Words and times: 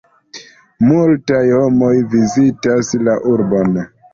Multaj 0.85 1.43
homoj 1.57 1.91
vizitas 2.15 2.93
la 3.07 3.19
urbon. 3.37 3.79